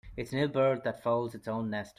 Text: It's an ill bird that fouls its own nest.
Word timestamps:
It's 0.17 0.33
an 0.33 0.39
ill 0.39 0.47
bird 0.47 0.83
that 0.83 1.03
fouls 1.03 1.35
its 1.35 1.47
own 1.47 1.69
nest. 1.69 1.89